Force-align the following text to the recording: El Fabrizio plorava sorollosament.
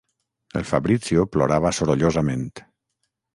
El 0.59 0.63
Fabrizio 0.69 1.25
plorava 1.35 1.73
sorollosament. 1.81 2.49